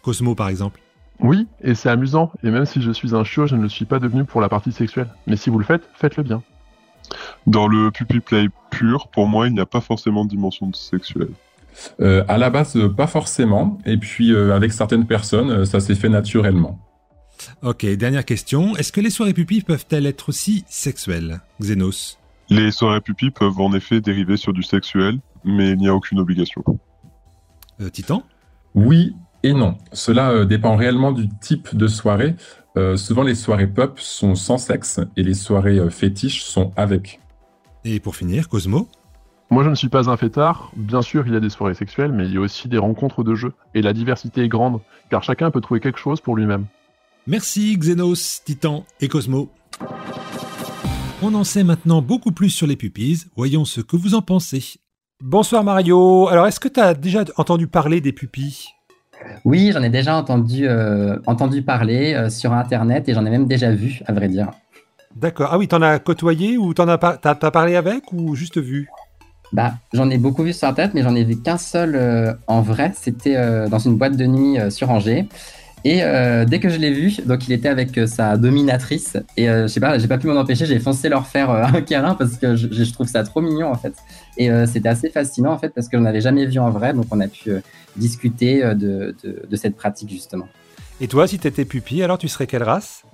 Cosmo 0.00 0.34
par 0.34 0.48
exemple 0.48 0.80
Oui, 1.20 1.46
et 1.60 1.74
c'est 1.74 1.90
amusant. 1.90 2.32
Et 2.42 2.50
même 2.50 2.64
si 2.64 2.80
je 2.80 2.90
suis 2.90 3.14
un 3.14 3.22
chiot, 3.22 3.46
je 3.46 3.54
ne 3.54 3.60
le 3.64 3.68
suis 3.68 3.84
pas 3.84 3.98
devenu 3.98 4.24
pour 4.24 4.40
la 4.40 4.48
partie 4.48 4.72
sexuelle. 4.72 5.08
Mais 5.26 5.36
si 5.36 5.50
vous 5.50 5.58
le 5.58 5.64
faites, 5.66 5.82
faites-le 5.94 6.22
bien. 6.22 6.42
Dans 7.46 7.68
le 7.68 7.90
puppy 7.90 8.20
play 8.20 8.48
pur, 8.70 9.08
pour 9.08 9.26
moi, 9.26 9.46
il 9.46 9.54
n'y 9.54 9.60
a 9.60 9.66
pas 9.66 9.80
forcément 9.80 10.24
de 10.24 10.30
dimension 10.30 10.72
sexuelle. 10.72 11.30
Euh, 12.00 12.24
à 12.28 12.38
la 12.38 12.50
base, 12.50 12.76
euh, 12.76 12.88
pas 12.88 13.06
forcément, 13.06 13.78
et 13.84 13.96
puis 13.96 14.32
euh, 14.32 14.54
avec 14.54 14.72
certaines 14.72 15.06
personnes, 15.06 15.50
euh, 15.50 15.64
ça 15.64 15.80
s'est 15.80 15.96
fait 15.96 16.08
naturellement. 16.08 16.78
Ok, 17.62 17.84
dernière 17.84 18.24
question. 18.24 18.76
Est-ce 18.76 18.92
que 18.92 19.00
les 19.00 19.10
soirées 19.10 19.34
pupilles 19.34 19.62
peuvent-elles 19.62 20.06
être 20.06 20.28
aussi 20.28 20.64
sexuelles 20.68 21.40
Xenos? 21.60 22.18
Les 22.48 22.70
soirées 22.70 23.00
pupilles 23.00 23.30
peuvent 23.30 23.60
en 23.60 23.72
effet 23.74 24.00
dériver 24.00 24.36
sur 24.36 24.52
du 24.52 24.62
sexuel, 24.62 25.18
mais 25.44 25.70
il 25.70 25.78
n'y 25.78 25.88
a 25.88 25.94
aucune 25.94 26.20
obligation. 26.20 26.62
Euh, 27.80 27.90
Titan? 27.90 28.22
Oui 28.74 29.14
et 29.42 29.52
non. 29.52 29.76
Cela 29.92 30.30
euh, 30.30 30.44
dépend 30.44 30.76
réellement 30.76 31.12
du 31.12 31.28
type 31.40 31.76
de 31.76 31.86
soirée. 31.86 32.34
Euh, 32.76 32.96
souvent, 32.96 33.22
les 33.22 33.34
soirées 33.34 33.66
pop 33.66 34.00
sont 34.00 34.34
sans 34.34 34.58
sexe 34.58 35.00
et 35.16 35.22
les 35.22 35.34
soirées 35.34 35.78
euh, 35.78 35.90
fétiches 35.90 36.42
sont 36.42 36.72
avec. 36.76 37.20
Et 37.86 38.00
pour 38.00 38.16
finir, 38.16 38.48
Cosmo 38.48 38.88
Moi, 39.50 39.62
je 39.62 39.68
ne 39.68 39.74
suis 39.74 39.90
pas 39.90 40.08
un 40.08 40.16
fêtard. 40.16 40.72
Bien 40.74 41.02
sûr, 41.02 41.26
il 41.26 41.34
y 41.34 41.36
a 41.36 41.40
des 41.40 41.50
soirées 41.50 41.74
sexuelles, 41.74 42.12
mais 42.12 42.24
il 42.24 42.32
y 42.32 42.38
a 42.38 42.40
aussi 42.40 42.66
des 42.66 42.78
rencontres 42.78 43.22
de 43.22 43.34
jeux. 43.34 43.52
Et 43.74 43.82
la 43.82 43.92
diversité 43.92 44.42
est 44.42 44.48
grande, 44.48 44.80
car 45.10 45.22
chacun 45.22 45.50
peut 45.50 45.60
trouver 45.60 45.80
quelque 45.80 45.98
chose 45.98 46.22
pour 46.22 46.34
lui-même. 46.34 46.64
Merci 47.26 47.76
Xenos, 47.78 48.42
Titan 48.44 48.86
et 49.02 49.08
Cosmo. 49.08 49.50
On 51.22 51.34
en 51.34 51.44
sait 51.44 51.62
maintenant 51.62 52.00
beaucoup 52.00 52.32
plus 52.32 52.50
sur 52.50 52.66
les 52.66 52.76
pupilles. 52.76 53.18
Voyons 53.36 53.66
ce 53.66 53.82
que 53.82 53.96
vous 53.96 54.14
en 54.14 54.22
pensez. 54.22 54.76
Bonsoir 55.22 55.62
Mario. 55.62 56.28
Alors, 56.28 56.46
est-ce 56.46 56.60
que 56.60 56.68
tu 56.68 56.80
as 56.80 56.94
déjà 56.94 57.24
entendu 57.36 57.66
parler 57.66 58.00
des 58.00 58.12
pupilles? 58.12 58.64
Oui, 59.44 59.70
j'en 59.72 59.82
ai 59.82 59.90
déjà 59.90 60.16
entendu, 60.16 60.66
euh, 60.66 61.18
entendu 61.26 61.62
parler 61.62 62.14
euh, 62.14 62.30
sur 62.30 62.52
Internet 62.52 63.08
et 63.08 63.14
j'en 63.14 63.24
ai 63.24 63.30
même 63.30 63.46
déjà 63.46 63.70
vu, 63.70 64.00
à 64.06 64.12
vrai 64.12 64.28
dire. 64.28 64.50
D'accord. 65.16 65.50
Ah 65.52 65.58
oui, 65.58 65.68
t'en 65.68 65.80
as 65.82 65.98
côtoyé 65.98 66.58
ou 66.58 66.74
t'en 66.74 66.88
as, 66.88 66.98
par- 66.98 67.18
parlé 67.20 67.76
avec 67.76 68.12
ou 68.12 68.34
juste 68.34 68.58
vu? 68.58 68.88
Bah, 69.52 69.74
j'en 69.92 70.10
ai 70.10 70.18
beaucoup 70.18 70.42
vu 70.42 70.52
sur 70.52 70.66
Internet, 70.66 70.94
mais 70.94 71.02
j'en 71.02 71.14
ai 71.14 71.22
vu 71.22 71.40
qu'un 71.40 71.58
seul 71.58 71.94
euh, 71.94 72.32
en 72.48 72.60
vrai. 72.60 72.92
C'était 73.00 73.36
euh, 73.36 73.68
dans 73.68 73.78
une 73.78 73.96
boîte 73.96 74.16
de 74.16 74.26
nuit 74.26 74.58
euh, 74.58 74.70
sur 74.70 74.90
Angers. 74.90 75.26
Et 75.86 76.00
dès 76.46 76.60
que 76.60 76.70
je 76.70 76.78
l'ai 76.78 76.90
vu, 76.90 77.14
donc 77.26 77.46
il 77.46 77.52
était 77.52 77.68
avec 77.68 78.08
sa 78.08 78.38
dominatrice. 78.38 79.18
Et 79.36 79.48
je 79.48 79.66
sais 79.66 79.80
pas, 79.80 79.98
j'ai 79.98 80.08
pas 80.08 80.16
pu 80.16 80.26
m'en 80.28 80.40
empêcher, 80.40 80.64
j'ai 80.64 80.78
foncé 80.78 81.10
leur 81.10 81.26
faire 81.26 81.50
un 81.50 81.82
câlin 81.82 82.14
parce 82.14 82.38
que 82.38 82.56
je, 82.56 82.68
je 82.72 82.90
trouve 82.90 83.06
ça 83.06 83.22
trop 83.22 83.42
mignon 83.42 83.70
en 83.70 83.74
fait. 83.74 83.92
Et 84.38 84.48
c'était 84.64 84.88
assez 84.88 85.10
fascinant 85.10 85.52
en 85.52 85.58
fait 85.58 85.68
parce 85.74 85.88
que 85.88 85.98
je 85.98 86.02
n'avais 86.02 86.22
jamais 86.22 86.46
vu 86.46 86.58
en 86.58 86.70
vrai, 86.70 86.94
donc 86.94 87.04
on 87.10 87.20
a 87.20 87.28
pu 87.28 87.50
discuter 87.96 88.62
de, 88.62 89.14
de, 89.22 89.42
de 89.46 89.56
cette 89.56 89.76
pratique 89.76 90.08
justement. 90.08 90.48
Et 91.02 91.06
toi, 91.06 91.26
si 91.28 91.38
t'étais 91.38 91.66
pupille, 91.66 92.02
alors 92.02 92.16
tu 92.16 92.28
serais 92.28 92.46
quelle 92.46 92.62
race? 92.62 93.04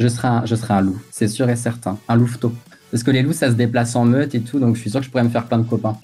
Je 0.00 0.08
serais 0.08 0.28
un, 0.28 0.46
je 0.46 0.54
serais 0.54 0.72
un 0.72 0.80
loup, 0.80 0.98
c'est 1.10 1.28
sûr 1.28 1.50
et 1.50 1.56
certain, 1.56 1.98
un 2.08 2.16
louveteau. 2.16 2.54
Parce 2.90 3.02
que 3.02 3.10
les 3.10 3.20
loups, 3.20 3.34
ça 3.34 3.50
se 3.50 3.54
déplace 3.54 3.94
en 3.96 4.06
meute 4.06 4.34
et 4.34 4.40
tout, 4.40 4.58
donc 4.58 4.76
je 4.76 4.80
suis 4.80 4.88
sûr 4.88 5.00
que 5.00 5.04
je 5.04 5.10
pourrais 5.10 5.24
me 5.24 5.28
faire 5.28 5.44
plein 5.44 5.58
de 5.58 5.68
copains. 5.68 5.98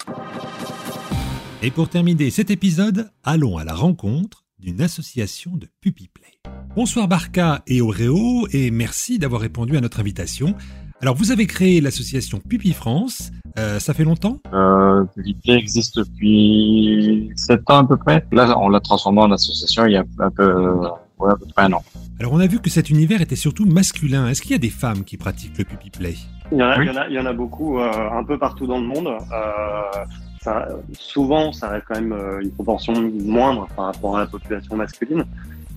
Et 1.63 1.71
pour 1.71 1.89
terminer 1.89 2.29
cet 2.29 2.51
épisode, 2.51 3.09
allons 3.23 3.57
à 3.57 3.63
la 3.63 3.73
rencontre 3.73 4.45
d'une 4.59 4.83
association 4.83 5.57
de 5.57 5.67
Puppy 5.81 6.09
Play. 6.13 6.53
Bonsoir 6.75 7.07
Barca 7.07 7.63
et 7.65 7.81
Oreo, 7.81 8.47
et 8.51 8.69
merci 8.69 9.17
d'avoir 9.17 9.41
répondu 9.41 9.75
à 9.75 9.81
notre 9.81 9.99
invitation. 9.99 10.53
Alors, 11.01 11.15
vous 11.15 11.31
avez 11.31 11.47
créé 11.47 11.81
l'association 11.81 12.39
Puppy 12.39 12.73
France, 12.73 13.31
euh, 13.57 13.79
ça 13.79 13.95
fait 13.95 14.03
longtemps? 14.03 14.39
Euh, 14.53 15.05
existe 15.47 15.97
depuis 15.97 17.31
7 17.35 17.61
ans 17.71 17.77
à 17.79 17.87
peu 17.87 17.97
près. 17.97 18.23
Là, 18.31 18.59
on 18.59 18.69
l'a 18.69 18.79
transformé 18.79 19.21
en 19.21 19.31
association 19.31 19.87
il 19.87 19.93
y 19.93 19.97
a 19.97 20.03
un 20.19 20.29
peu, 20.29 20.81
ouais, 21.19 21.31
à 21.31 21.35
peu 21.35 21.45
près 21.55 21.63
un 21.63 21.73
an. 21.73 21.83
Alors, 22.19 22.33
on 22.33 22.39
a 22.39 22.47
vu 22.47 22.59
que 22.59 22.69
cet 22.69 22.89
univers 22.89 23.21
était 23.21 23.35
surtout 23.35 23.65
masculin. 23.65 24.27
Est-ce 24.27 24.41
qu'il 24.41 24.51
y 24.51 24.55
a 24.55 24.59
des 24.59 24.69
femmes 24.69 25.03
qui 25.03 25.17
pratiquent 25.17 25.57
le 25.57 25.63
Puppy 25.65 25.89
Play? 25.89 26.15
Il 26.51 26.57
y 26.57 26.63
en 26.63 26.67
a, 26.67 26.77
Oui. 26.79 26.85
il 26.85 26.93
y 26.93 26.97
en 26.97 27.01
a, 27.01 27.07
il 27.09 27.13
y 27.15 27.19
en 27.19 27.25
a 27.25 27.33
beaucoup, 27.33 27.79
euh, 27.79 27.91
un 28.11 28.23
peu 28.23 28.37
partout 28.37 28.65
dans 28.67 28.79
le 28.79 28.87
monde. 28.87 29.07
Euh, 29.07 30.03
ça, 30.41 30.67
souvent, 30.93 31.51
ça 31.51 31.69
reste 31.69 31.85
quand 31.87 31.95
même 31.99 32.13
euh, 32.13 32.39
une 32.41 32.51
proportion 32.51 32.93
moindre 33.23 33.67
par 33.75 33.85
rapport 33.87 34.17
à 34.17 34.21
la 34.21 34.27
population 34.27 34.75
masculine. 34.75 35.25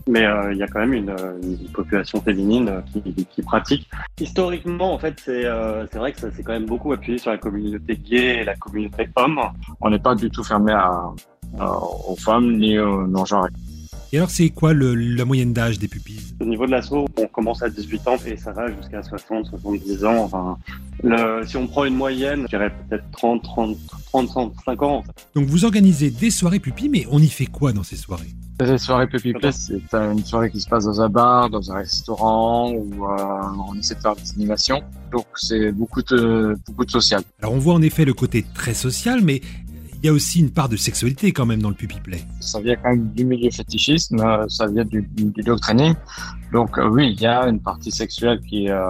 Mais 0.08 0.24
euh, 0.24 0.52
il 0.52 0.58
y 0.58 0.62
a 0.62 0.66
quand 0.66 0.80
même 0.80 0.94
une, 0.94 1.14
une 1.42 1.68
population 1.68 2.20
féminine 2.22 2.82
qui, 2.92 3.26
qui, 3.26 3.42
pratique. 3.42 3.88
Historiquement, 4.18 4.94
en 4.94 4.98
fait, 4.98 5.14
c'est 5.22 5.44
euh, 5.44 5.86
c'est 5.92 5.98
vrai 5.98 6.12
que 6.12 6.20
ça 6.20 6.30
s'est 6.32 6.42
quand 6.42 6.52
même 6.54 6.64
beaucoup 6.66 6.92
appuyé 6.92 7.18
sur 7.18 7.30
la 7.30 7.38
communauté 7.38 7.96
gay 7.96 8.38
et 8.40 8.44
la 8.44 8.56
communauté 8.56 9.08
homme. 9.16 9.40
On 9.80 9.90
n'est 9.90 9.98
pas 9.98 10.14
du 10.14 10.30
tout 10.30 10.42
fermé 10.42 10.72
à, 10.72 11.02
à, 11.58 11.72
aux 12.08 12.16
femmes 12.16 12.56
ni 12.56 12.78
aux 12.78 13.06
non-genrés. 13.06 13.50
Et 14.12 14.16
alors, 14.16 14.30
c'est 14.30 14.48
quoi 14.50 14.72
le, 14.72 14.94
la 14.94 15.24
moyenne 15.24 15.52
d'âge 15.52 15.78
des 15.78 15.86
pupilles? 15.86 16.34
Au 16.40 16.44
niveau 16.44 16.66
de 16.66 16.72
l'assaut, 16.72 17.06
on 17.16 17.26
commence 17.28 17.62
à 17.62 17.70
18 17.70 18.08
ans 18.08 18.16
et 18.26 18.36
ça 18.36 18.50
va 18.50 18.66
jusqu'à 18.74 19.02
60, 19.02 19.46
70 19.46 20.04
ans. 20.04 20.24
Enfin, 20.24 20.58
le, 21.04 21.46
si 21.46 21.56
on 21.56 21.68
prend 21.68 21.84
une 21.84 21.94
moyenne, 21.94 22.42
je 22.42 22.48
dirais 22.48 22.72
peut-être 22.88 23.04
30, 23.12 23.42
30, 23.44 23.76
30, 24.06 24.28
35 24.28 24.82
ans. 24.82 25.04
Donc, 25.36 25.46
vous 25.46 25.64
organisez 25.64 26.10
des 26.10 26.30
soirées 26.30 26.58
pupilles, 26.58 26.88
mais 26.88 27.06
on 27.10 27.20
y 27.20 27.28
fait 27.28 27.46
quoi 27.46 27.72
dans 27.72 27.84
ces 27.84 27.96
soirées? 27.96 28.34
Les 28.60 28.76
soirées 28.76 29.06
Puppy 29.06 29.32
Place, 29.32 29.70
c'est 29.70 29.94
une 29.96 30.24
soirée 30.24 30.50
qui 30.50 30.60
se 30.60 30.68
passe 30.68 30.84
dans 30.84 31.00
un 31.00 31.08
bar, 31.08 31.48
dans 31.48 31.72
un 31.72 31.76
restaurant, 31.76 32.70
où 32.72 33.06
euh, 33.06 33.16
on 33.68 33.78
essaie 33.78 33.94
de 33.94 34.00
faire 34.00 34.14
des 34.14 34.30
animations. 34.32 34.82
Donc 35.10 35.24
c'est 35.36 35.72
beaucoup 35.72 36.02
de, 36.02 36.58
beaucoup 36.66 36.84
de 36.84 36.90
social. 36.90 37.22
Alors 37.40 37.54
on 37.54 37.58
voit 37.58 37.72
en 37.72 37.80
effet 37.80 38.04
le 38.04 38.12
côté 38.12 38.44
très 38.54 38.74
social, 38.74 39.22
mais 39.22 39.40
il 40.02 40.06
y 40.06 40.08
a 40.08 40.12
aussi 40.12 40.40
une 40.40 40.50
part 40.50 40.68
de 40.68 40.76
sexualité 40.76 41.32
quand 41.32 41.46
même 41.46 41.60
dans 41.60 41.68
le 41.68 41.74
puppy 41.74 42.00
play. 42.00 42.22
Ça 42.40 42.60
vient 42.60 42.76
quand 42.76 42.90
même 42.90 43.08
du 43.12 43.24
milieu 43.24 43.50
fétichisme, 43.50 44.18
ça 44.48 44.66
vient 44.66 44.84
du, 44.84 45.08
du 45.14 45.42
dog 45.42 45.60
training. 45.60 45.94
Donc 46.52 46.78
euh, 46.78 46.88
oui, 46.88 47.12
il 47.14 47.20
y 47.20 47.26
a 47.26 47.46
une 47.46 47.60
partie 47.60 47.92
sexuelle 47.92 48.40
qui, 48.40 48.68
euh, 48.68 48.80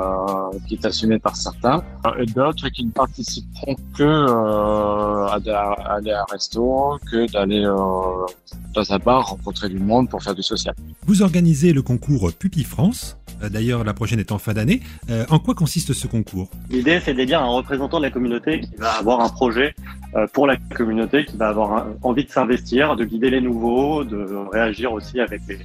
qui 0.66 0.74
est 0.74 0.84
assumée 0.86 1.18
par 1.18 1.36
certains 1.36 1.82
et 2.18 2.26
d'autres 2.26 2.68
qui 2.70 2.86
ne 2.86 2.90
participeront 2.90 3.76
que 3.96 4.02
euh, 4.02 5.26
à, 5.26 5.36
à, 5.36 5.94
aller 5.96 6.12
à 6.12 6.22
un 6.22 6.26
resto, 6.30 6.98
que 7.10 7.30
d'aller 7.30 7.64
euh, 7.64 8.26
dans 8.74 8.92
un 8.92 8.98
bar 8.98 9.30
rencontrer 9.30 9.68
du 9.68 9.78
monde 9.78 10.08
pour 10.08 10.22
faire 10.22 10.34
du 10.34 10.42
social. 10.42 10.74
Vous 11.06 11.22
organisez 11.22 11.72
le 11.72 11.82
concours 11.82 12.32
Puppy 12.32 12.64
France. 12.64 13.16
D'ailleurs, 13.50 13.84
la 13.84 13.94
prochaine 13.94 14.20
est 14.20 14.32
en 14.32 14.38
fin 14.38 14.52
d'année. 14.52 14.82
Euh, 15.08 15.24
en 15.30 15.38
quoi 15.38 15.54
consiste 15.54 15.94
ce 15.94 16.06
concours? 16.06 16.50
L'idée, 16.68 17.00
c'est 17.02 17.14
d'élire 17.14 17.40
un 17.40 17.48
représentant 17.48 17.96
de 17.96 18.02
la 18.02 18.10
communauté 18.10 18.60
qui 18.60 18.76
va 18.76 18.90
avoir 18.92 19.20
un 19.20 19.30
projet 19.30 19.74
euh, 19.78 19.89
pour 20.32 20.46
la 20.46 20.56
communauté, 20.74 21.24
qui 21.24 21.36
va 21.36 21.48
avoir 21.48 21.86
envie 22.02 22.24
de 22.24 22.30
s'investir, 22.30 22.96
de 22.96 23.04
guider 23.04 23.30
les 23.30 23.40
nouveaux, 23.40 24.04
de 24.04 24.26
réagir 24.50 24.92
aussi 24.92 25.20
avec 25.20 25.40
les, 25.48 25.58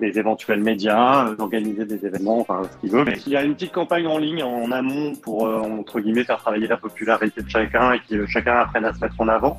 les 0.00 0.18
éventuels 0.18 0.60
médias, 0.60 1.32
d'organiser 1.34 1.84
des 1.84 2.04
événements, 2.04 2.40
enfin 2.40 2.62
ce 2.70 2.76
qu'il 2.78 2.90
veut. 2.90 3.04
Mais 3.04 3.16
il 3.26 3.32
y 3.32 3.36
a 3.36 3.44
une 3.44 3.54
petite 3.54 3.72
campagne 3.72 4.06
en 4.06 4.18
ligne 4.18 4.42
en 4.42 4.70
amont 4.72 5.14
pour 5.14 5.46
euh, 5.46 5.60
entre 5.60 6.00
guillemets 6.00 6.24
faire 6.24 6.38
travailler 6.38 6.66
la 6.66 6.76
popularité 6.76 7.40
de 7.42 7.48
chacun 7.48 7.92
et 7.92 8.00
que 8.00 8.26
chacun 8.26 8.56
apprenne 8.56 8.84
à 8.84 8.92
se 8.92 9.00
mettre 9.00 9.20
en 9.20 9.28
avant. 9.28 9.58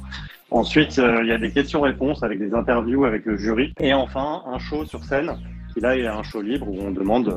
Ensuite, 0.51 0.99
euh, 0.99 1.21
il 1.23 1.29
y 1.29 1.31
a 1.31 1.37
des 1.37 1.51
questions-réponses 1.51 2.21
avec 2.21 2.37
des 2.37 2.53
interviews 2.53 3.05
avec 3.05 3.25
le 3.25 3.37
jury. 3.37 3.73
Et 3.79 3.93
enfin, 3.93 4.43
un 4.45 4.59
show 4.59 4.85
sur 4.85 5.03
scène 5.03 5.31
qui 5.73 5.79
là 5.79 5.97
est 5.97 6.05
un 6.05 6.21
show 6.21 6.41
libre 6.41 6.67
où 6.69 6.77
on 6.79 6.91
demande 6.91 7.29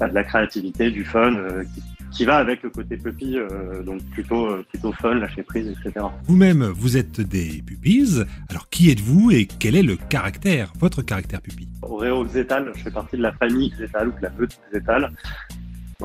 euh, 0.00 0.08
de 0.08 0.14
la 0.14 0.24
créativité, 0.24 0.90
du 0.90 1.04
fun, 1.04 1.34
euh, 1.34 1.64
qui, 2.12 2.24
va 2.24 2.36
avec 2.36 2.62
le 2.62 2.70
côté 2.70 2.96
puppy, 2.96 3.36
euh, 3.36 3.82
donc 3.82 4.02
plutôt 4.10 4.48
plutôt 4.70 4.92
fun, 4.92 5.14
lâcher 5.14 5.42
prise, 5.42 5.68
etc. 5.68 6.06
Vous-même, 6.24 6.64
vous 6.64 6.96
êtes 6.96 7.20
des 7.20 7.62
puppies. 7.64 8.22
Alors 8.48 8.68
qui 8.68 8.90
êtes-vous 8.90 9.30
et 9.30 9.46
quel 9.46 9.76
est 9.76 9.82
le 9.82 9.96
caractère, 9.96 10.72
votre 10.78 11.02
caractère 11.02 11.40
puppy? 11.40 11.68
Oreo 11.82 12.24
Xetal, 12.24 12.72
je 12.74 12.82
fais 12.82 12.90
partie 12.90 13.16
de 13.16 13.22
la 13.22 13.32
famille 13.32 13.70
Xetal 13.70 14.08
ou 14.08 14.12
de 14.12 14.22
la 14.22 14.30
meute 14.30 14.58
Xetal. 14.70 15.12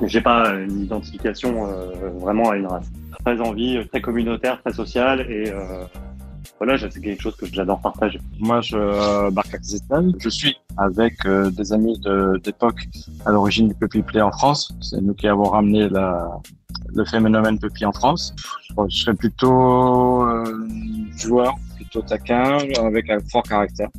J'ai 0.05 0.21
pas 0.21 0.53
une 0.53 0.81
identification 0.81 1.67
vraiment 2.19 2.51
à 2.51 2.57
une 2.57 2.67
race. 2.67 2.91
Très 3.25 3.41
envie, 3.41 3.79
très 3.87 3.99
communautaire, 3.99 4.61
très 4.61 4.71
sociale 4.71 5.21
et 5.21 5.51
voilà, 6.57 6.77
c'est 6.77 6.99
quelque 7.01 7.21
chose 7.21 7.35
que 7.35 7.45
j'adore 7.45 7.79
partager. 7.81 8.19
Moi, 8.39 8.61
je 8.61 8.77
euh. 8.77 9.29
Je 10.19 10.29
suis 10.29 10.57
avec 10.77 11.25
euh, 11.25 11.51
des 11.51 11.71
amis 11.73 11.99
d'époque 12.43 12.87
à 13.25 13.31
l'origine 13.31 13.67
du 13.67 13.75
Puppy 13.75 14.01
Play 14.01 14.21
en 14.21 14.31
France. 14.31 14.73
C'est 14.81 15.01
nous 15.01 15.13
qui 15.13 15.27
avons 15.27 15.49
ramené 15.49 15.87
la, 15.89 16.29
le 16.93 17.05
phénomène 17.05 17.59
Puppy 17.59 17.85
en 17.85 17.91
France. 17.91 18.33
Je 18.89 18.97
serais 18.97 19.13
plutôt 19.13 20.23
euh, 20.23 20.43
joueur, 21.15 21.55
plutôt 21.75 22.01
taquin, 22.01 22.57
avec 22.79 23.09
un 23.09 23.19
fort 23.19 23.43
caractère. 23.43 23.89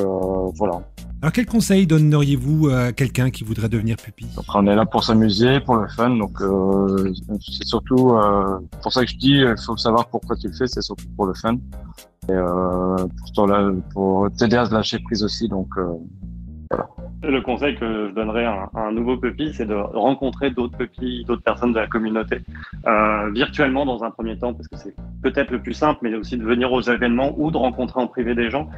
Euh, 0.00 0.50
voilà. 0.54 0.82
Alors 1.22 1.32
quel 1.32 1.44
conseil 1.44 1.86
donneriez-vous 1.86 2.70
à 2.70 2.92
quelqu'un 2.92 3.30
qui 3.30 3.44
voudrait 3.44 3.68
devenir 3.68 3.96
puppy 3.96 4.26
Après, 4.38 4.58
on 4.58 4.66
est 4.66 4.74
là 4.74 4.86
pour 4.86 5.04
s'amuser, 5.04 5.60
pour 5.60 5.76
le 5.76 5.86
fun, 5.88 6.16
donc 6.16 6.40
euh, 6.40 7.12
c'est 7.40 7.66
surtout 7.66 8.12
euh, 8.12 8.58
pour 8.82 8.90
ça 8.90 9.04
que 9.04 9.10
je 9.10 9.16
dis, 9.16 9.34
il 9.34 9.54
faut 9.66 9.76
savoir 9.76 10.08
pourquoi 10.08 10.34
tu 10.36 10.46
le 10.46 10.54
fais, 10.54 10.66
c'est 10.66 10.80
surtout 10.80 11.04
pour 11.16 11.26
le 11.26 11.34
fun. 11.34 11.56
Et 12.28 12.32
euh, 12.32 12.96
pour, 13.34 13.50
pour 13.92 14.30
t'aider 14.32 14.56
à 14.56 14.64
se 14.64 14.72
lâcher 14.72 14.98
prise 15.00 15.22
aussi, 15.22 15.46
donc 15.46 15.68
euh, 15.76 15.92
voilà. 16.70 16.88
Le 17.22 17.40
conseil 17.40 17.74
que 17.74 18.08
je 18.08 18.14
donnerais 18.14 18.44
à 18.44 18.70
un, 18.74 18.92
nouveau 18.92 19.16
puppy, 19.16 19.52
c'est 19.52 19.66
de 19.66 19.74
rencontrer 19.74 20.50
d'autres 20.50 20.78
puppies, 20.78 21.24
d'autres 21.26 21.42
personnes 21.42 21.72
de 21.72 21.80
la 21.80 21.86
communauté, 21.86 22.38
euh, 22.86 23.30
virtuellement 23.32 23.84
dans 23.84 24.04
un 24.04 24.10
premier 24.10 24.38
temps, 24.38 24.54
parce 24.54 24.68
que 24.68 24.76
c'est 24.76 24.94
peut-être 25.22 25.50
le 25.50 25.60
plus 25.60 25.74
simple, 25.74 25.98
mais 26.02 26.14
aussi 26.14 26.38
de 26.38 26.44
venir 26.44 26.72
aux 26.72 26.80
événements 26.80 27.34
ou 27.36 27.50
de 27.50 27.56
rencontrer 27.56 28.00
en 28.00 28.06
privé 28.06 28.34
des 28.34 28.50
gens, 28.50 28.70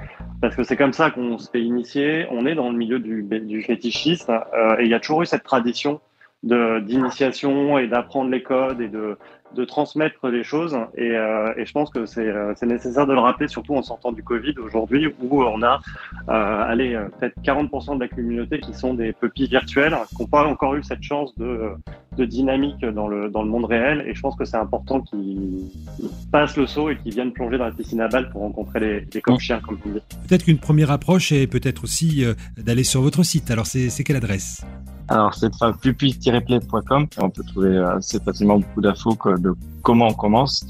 parce 0.42 0.56
que 0.56 0.64
c'est 0.64 0.76
comme 0.76 0.92
ça 0.92 1.10
qu'on 1.10 1.38
se 1.38 1.48
fait 1.48 1.62
initier. 1.62 2.26
On 2.30 2.44
est 2.44 2.56
dans 2.56 2.68
le 2.68 2.76
milieu 2.76 2.98
du, 2.98 3.22
du 3.22 3.62
fétichisme, 3.62 4.32
euh, 4.32 4.76
et 4.78 4.84
il 4.84 4.90
y 4.90 4.94
a 4.94 5.00
toujours 5.00 5.22
eu 5.22 5.26
cette 5.26 5.44
tradition 5.44 6.00
d'initiation 6.42 7.78
et 7.78 7.86
d'apprendre 7.86 8.28
les 8.28 8.42
codes 8.42 8.80
et 8.80 8.88
de, 8.88 9.16
de 9.54 9.64
transmettre 9.64 10.26
les 10.28 10.42
choses. 10.42 10.76
Et, 10.96 11.12
euh, 11.12 11.54
et 11.56 11.64
je 11.64 11.72
pense 11.72 11.90
que 11.90 12.04
c'est 12.06 12.26
euh, 12.26 12.52
nécessaire 12.62 13.06
de 13.06 13.12
le 13.12 13.20
rappeler, 13.20 13.46
surtout 13.46 13.76
en 13.76 13.82
sortant 13.82 14.10
du 14.10 14.24
Covid 14.24 14.54
aujourd'hui, 14.58 15.14
où 15.20 15.44
on 15.44 15.62
a 15.62 15.80
euh, 16.28 16.64
allez, 16.66 17.00
peut-être 17.20 17.40
40% 17.42 17.94
de 17.94 18.00
la 18.00 18.08
communauté 18.08 18.58
qui 18.58 18.74
sont 18.74 18.94
des 18.94 19.12
pupilles 19.12 19.46
virtuels, 19.46 19.96
qui 20.08 20.22
n'ont 20.22 20.28
pas 20.28 20.44
encore 20.44 20.74
eu 20.74 20.82
cette 20.82 21.04
chance 21.04 21.32
de, 21.38 21.70
de 22.16 22.24
dynamique 22.24 22.84
dans 22.84 23.08
le, 23.08 23.30
dans 23.30 23.42
le 23.42 23.48
monde 23.48 23.64
réel. 23.64 24.04
Et 24.06 24.14
je 24.14 24.20
pense 24.20 24.36
que 24.36 24.44
c'est 24.44 24.56
important 24.56 25.00
qu'ils 25.00 25.70
passent 26.30 26.56
le 26.56 26.66
saut 26.66 26.90
et 26.90 26.96
qu'ils 26.98 27.14
viennent 27.14 27.32
plonger 27.32 27.58
dans 27.58 27.64
la 27.64 27.72
piscine 27.72 28.00
à 28.00 28.08
balles 28.08 28.30
pour 28.30 28.42
rencontrer 28.42 28.80
les, 28.80 29.06
les 29.12 29.20
coq-chiens, 29.20 29.60
comme 29.60 29.78
vous 29.84 29.92
dites. 29.92 30.02
Peut-être 30.28 30.44
qu'une 30.44 30.58
première 30.58 30.90
approche 30.90 31.32
est 31.32 31.46
peut-être 31.46 31.84
aussi 31.84 32.24
euh, 32.24 32.34
d'aller 32.56 32.84
sur 32.84 33.02
votre 33.02 33.22
site. 33.22 33.50
Alors, 33.50 33.66
c'est 33.66 34.04
quelle 34.04 34.16
adresse? 34.16 34.64
Alors, 35.08 35.34
c'est 35.34 35.50
pupille-play.com. 35.80 37.06
On 37.18 37.30
peut 37.30 37.42
trouver 37.44 37.76
assez 37.78 38.20
facilement 38.20 38.58
beaucoup 38.58 38.80
d'infos 38.80 39.16
de 39.38 39.52
comment 39.82 40.08
on 40.08 40.14
commence. 40.14 40.64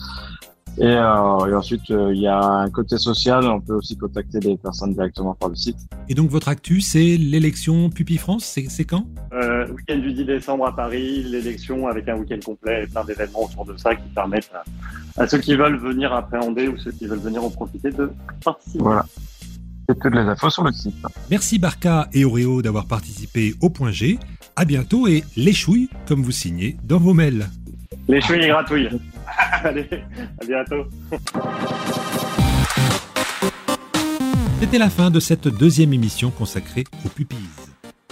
Et, 0.79 0.85
euh, 0.85 1.47
et 1.47 1.55
ensuite, 1.55 1.83
il 1.91 1.95
euh, 1.95 2.15
y 2.15 2.27
a 2.27 2.41
un 2.41 2.71
côté 2.71 2.97
social. 2.97 3.45
On 3.45 3.61
peut 3.61 3.75
aussi 3.75 3.97
contacter 3.97 4.41
des 4.41 4.57
personnes 4.57 4.95
directement 4.95 5.35
par 5.35 5.51
le 5.51 5.55
site. 5.55 5.77
Et 6.09 6.15
donc, 6.15 6.31
votre 6.31 6.49
actu, 6.49 6.81
c'est 6.81 7.19
l'élection 7.19 7.91
Pupi 7.91 8.17
France? 8.17 8.59
C'est 8.69 8.85
quand? 8.85 9.05
Euh, 9.35 9.42
Week-end 9.71 9.99
du 9.99 10.13
10 10.13 10.25
décembre 10.25 10.67
à 10.67 10.75
Paris, 10.75 11.23
l'élection 11.25 11.87
avec 11.87 12.09
un 12.09 12.17
week-end 12.17 12.39
complet 12.45 12.85
et 12.85 12.87
plein 12.87 13.05
d'événements 13.05 13.45
autour 13.45 13.65
de 13.65 13.77
ça 13.77 13.95
qui 13.95 14.09
permettent 14.15 14.51
à, 14.55 15.23
à, 15.23 15.27
ceux 15.27 15.39
qui 15.39 15.55
veulent 15.55 15.79
venir 15.79 16.13
appréhender 16.13 16.69
ou 16.69 16.77
ceux 16.79 16.93
qui 16.93 17.07
veulent 17.07 17.19
venir 17.19 17.45
en 17.45 17.51
profiter 17.51 17.91
de 17.91 18.11
participer. 18.45 18.83
Voilà. 18.83 19.05
C'est 19.89 19.99
toutes 19.99 20.15
les 20.15 20.21
infos 20.21 20.51
sur 20.51 20.65
le 20.65 20.73
site. 20.73 20.95
Merci 21.31 21.59
Barca 21.59 22.09
et 22.13 22.25
Oreo 22.25 22.63
d'avoir 22.63 22.87
participé 22.87 23.55
au 23.61 23.71
point 23.71 23.91
G. 23.91 24.19
À 24.55 24.65
bientôt 24.65 25.07
et 25.09 25.25
les 25.37 25.53
chouilles, 25.53 25.89
comme 26.07 26.23
vous 26.23 26.31
signez 26.31 26.77
dans 26.85 26.99
vos 26.99 27.15
mails. 27.15 27.49
Les 28.09 28.21
chouilles 28.21 28.47
gratouilles. 28.47 28.89
Allez, 29.65 29.89
à 30.41 30.45
bientôt. 30.45 30.85
C'était 34.61 34.79
la 34.79 34.91
fin 34.91 35.11
de 35.11 35.21
cette 35.21 35.49
deuxième 35.49 35.93
émission 35.93 36.31
consacrée 36.31 36.85
aux 37.05 37.09
pupilles. 37.09 37.39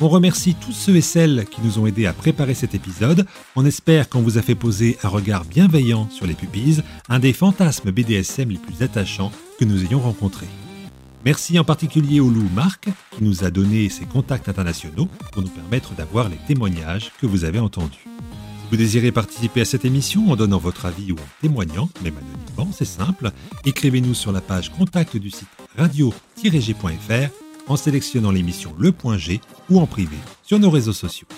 On 0.02 0.08
remercie 0.08 0.54
tous 0.54 0.72
ceux 0.72 0.96
et 0.96 1.02
celles 1.02 1.44
qui 1.44 1.60
nous 1.60 1.78
ont 1.78 1.86
aidés 1.86 2.06
à 2.06 2.14
préparer 2.14 2.54
cet 2.54 2.74
épisode. 2.74 3.26
On 3.54 3.66
espère 3.66 4.08
qu'on 4.08 4.22
vous 4.22 4.38
a 4.38 4.42
fait 4.42 4.54
poser 4.54 4.96
un 5.02 5.08
regard 5.08 5.44
bienveillant 5.44 6.08
sur 6.08 6.26
les 6.26 6.32
pupilles, 6.32 6.82
un 7.10 7.18
des 7.18 7.34
fantasmes 7.34 7.90
BDSM 7.90 8.48
les 8.48 8.56
plus 8.56 8.82
attachants 8.82 9.30
que 9.58 9.66
nous 9.66 9.84
ayons 9.84 10.00
rencontrés. 10.00 10.48
Merci 11.26 11.58
en 11.58 11.64
particulier 11.64 12.18
au 12.18 12.30
loup 12.30 12.48
Marc 12.54 12.88
qui 13.14 13.22
nous 13.22 13.44
a 13.44 13.50
donné 13.50 13.90
ses 13.90 14.06
contacts 14.06 14.48
internationaux 14.48 15.06
pour 15.32 15.42
nous 15.42 15.50
permettre 15.50 15.92
d'avoir 15.92 16.30
les 16.30 16.38
témoignages 16.48 17.12
que 17.20 17.26
vous 17.26 17.44
avez 17.44 17.58
entendus. 17.58 18.06
Si 18.06 18.70
vous 18.70 18.78
désirez 18.78 19.12
participer 19.12 19.60
à 19.60 19.66
cette 19.66 19.84
émission 19.84 20.30
en 20.30 20.36
donnant 20.36 20.56
votre 20.56 20.86
avis 20.86 21.12
ou 21.12 21.16
en 21.16 21.42
témoignant, 21.42 21.90
même 22.02 22.14
anonymement, 22.16 22.74
c'est 22.74 22.86
simple, 22.86 23.32
écrivez-nous 23.66 24.14
sur 24.14 24.32
la 24.32 24.40
page 24.40 24.70
contact 24.70 25.18
du 25.18 25.30
site 25.30 25.48
radio-g.fr 25.76 27.39
en 27.70 27.76
sélectionnant 27.76 28.32
l'émission 28.32 28.74
Le 28.78 28.90
Point 28.90 29.16
G 29.16 29.40
ou 29.70 29.78
en 29.78 29.86
privé 29.86 30.16
sur 30.42 30.58
nos 30.58 30.70
réseaux 30.70 30.92
sociaux. 30.92 31.28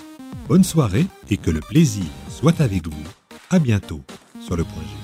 Bonne 0.47 0.63
soirée 0.63 1.05
et 1.29 1.37
que 1.37 1.51
le 1.51 1.59
plaisir 1.59 2.05
soit 2.29 2.59
avec 2.59 2.87
vous. 2.87 3.03
À 3.51 3.59
bientôt 3.59 4.01
sur 4.41 4.57
Le 4.57 4.63
Point 4.63 4.81
G. 4.81 5.02